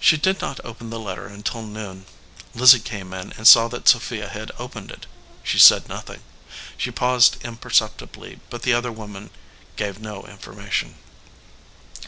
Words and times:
She 0.00 0.16
did 0.16 0.40
not 0.40 0.58
open 0.64 0.90
the 0.90 0.98
letter 0.98 1.28
until 1.28 1.62
noon. 1.62 2.06
Lizzie 2.56 2.80
came 2.80 3.12
in 3.14 3.30
and 3.34 3.46
saw 3.46 3.68
that 3.68 3.86
Sophia 3.86 4.28
had 4.28 4.50
opened 4.58 4.90
it. 4.90 5.06
She 5.44 5.60
said 5.60 5.88
nothing. 5.88 6.22
She 6.76 6.90
paused 6.90 7.36
imperceptibly, 7.44 8.40
but 8.50 8.62
the 8.62 8.72
other 8.74 8.90
woman 8.90 9.30
gave 9.76 10.00
no 10.00 10.24
information. 10.24 10.96